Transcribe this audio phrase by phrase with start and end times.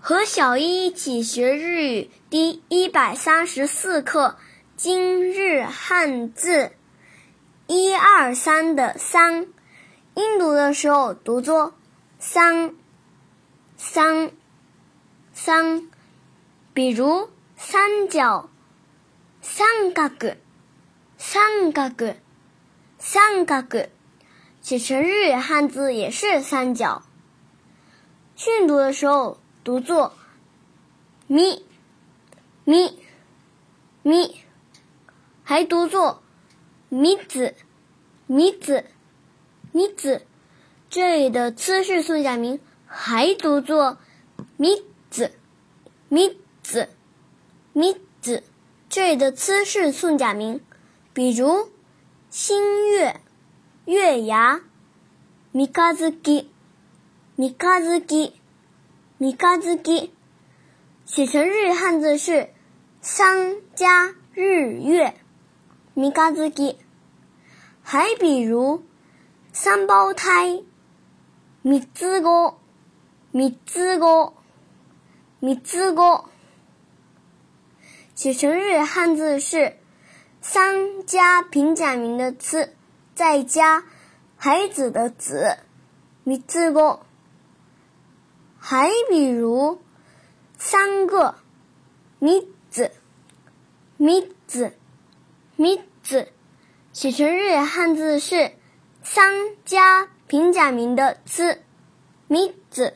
[0.00, 4.38] 和小一一起学日语第一百三十四课
[4.76, 6.70] 今日汉字
[7.66, 9.48] 一二三的三，
[10.14, 11.74] 音读的时候读作
[12.20, 12.76] 三
[13.76, 14.30] 三
[15.34, 15.90] 三，
[16.72, 18.48] 比如三角、
[19.42, 20.08] 三角、
[21.18, 22.14] 三角、
[22.98, 23.64] 三角，
[24.62, 27.02] 写成日语汉字也是三角。
[28.36, 29.38] 训读的时候。
[29.68, 30.14] 读作
[31.26, 31.62] 咪
[32.64, 32.98] 咪
[34.02, 34.34] 咪，
[35.44, 36.22] 还读作
[36.88, 37.54] 米子
[38.26, 38.86] 米子
[39.72, 40.22] 米子。
[40.88, 43.98] 这里的姿势宋假名还读作
[44.56, 44.70] 米
[45.10, 45.32] 子
[46.08, 46.88] 米子
[47.74, 48.42] 米子。
[48.88, 50.62] 这里的姿势宋假名，
[51.12, 51.68] 比如
[52.30, 53.20] 星月
[53.84, 54.62] 月牙
[55.52, 56.50] 米卡兹基
[57.36, 58.32] 米卡兹基。
[59.20, 60.14] 米嘎兹基，
[61.04, 62.50] 写成日语汉字是
[63.02, 65.12] “三加日月”。
[65.92, 66.78] 米嘎兹基，
[67.82, 68.84] 还比如
[69.52, 70.62] 三胞胎，
[71.62, 72.58] 米兹哥，
[73.32, 74.34] 米兹哥，
[75.40, 76.26] 米兹哥，
[78.14, 79.78] 写成日汉字是
[80.40, 82.72] “三加平假名的“次”，
[83.16, 83.82] 再加
[84.36, 85.58] 孩子的“子”，
[86.22, 87.00] 米兹哥。
[88.58, 89.80] 还比如，
[90.58, 91.36] 三个。
[92.20, 92.90] 米子，
[93.96, 94.72] 米子，
[95.54, 96.32] 米子，
[96.92, 98.52] 写成日语汉字是
[99.04, 101.62] 三加平假名的“子”，
[102.26, 102.94] 米子。